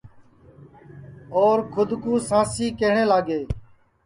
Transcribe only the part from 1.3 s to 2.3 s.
اور کھود کُو